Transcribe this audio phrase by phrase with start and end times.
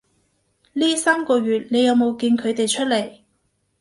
[0.73, 3.19] 呢三個月你有冇見佢哋出來